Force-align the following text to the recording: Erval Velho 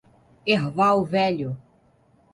Erval 0.47 1.05
Velho 1.05 1.55